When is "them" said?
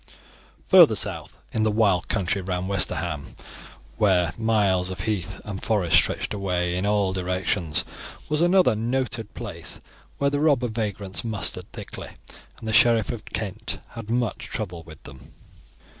15.03-15.33